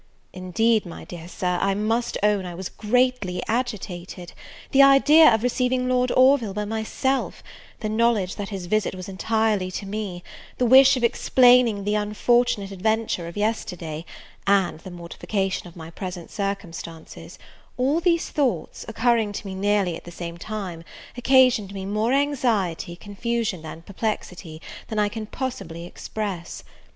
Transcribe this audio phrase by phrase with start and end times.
[0.33, 4.33] Indeed, my dear Sir, I must own I was greatly agitated;
[4.71, 7.43] the idea of receiving Lord Orville by myself,
[7.81, 10.23] the knowledge that his visit was entirely to me,
[10.57, 14.03] the wish of explaining the unfortunate adventure of yesterday,
[14.47, 17.37] and the mortification of my present circumstances,
[17.77, 20.83] all these thoughts, occurring to me nearly at the same time,
[21.15, 26.63] occasioned me more anxiety, confusion, and perplexity, than I can possibly express.